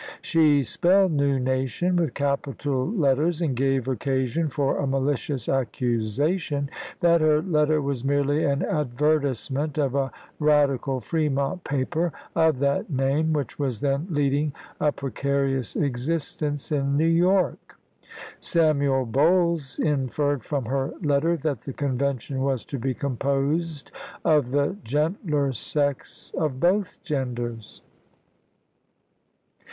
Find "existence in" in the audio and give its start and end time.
15.79-16.97